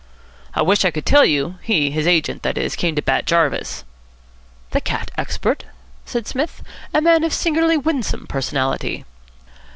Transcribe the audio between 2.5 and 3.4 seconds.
is came to Bat